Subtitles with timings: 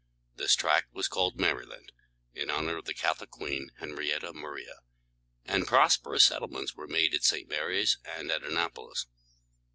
[0.35, 1.91] This tract was called Ma´ry land,
[2.33, 4.77] in honor of the Catholic Queen Henrietta Maria,
[5.45, 7.47] and prosperous settlements were made at St.
[7.47, 9.05] Marys and at An nap´o lis.